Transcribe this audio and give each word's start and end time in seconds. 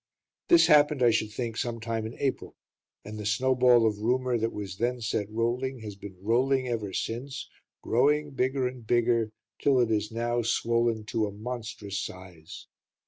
This 0.47 0.65
happened, 0.65 1.03
I 1.03 1.11
should 1.11 1.31
think, 1.31 1.57
some 1.57 1.79
time 1.79 2.07
in 2.07 2.15
April, 2.17 2.55
and 3.05 3.19
the 3.19 3.25
snowball 3.27 3.85
of 3.85 3.99
rumour 3.99 4.35
that 4.35 4.51
was 4.51 4.77
then 4.77 4.99
set 4.99 5.29
rolling 5.29 5.81
has 5.81 5.95
been 5.95 6.17
rolling 6.23 6.67
ever 6.67 6.91
since, 6.91 7.47
growing 7.83 8.31
bigger 8.31 8.65
and 8.67 8.83
bigger, 8.87 9.31
till 9.59 9.79
it 9.79 9.91
is 9.91 10.11
now 10.11 10.41
swollen 10.41 11.03
to 11.05 11.27
a 11.27 11.31
monstrous 11.31 11.99
size. 11.99 12.65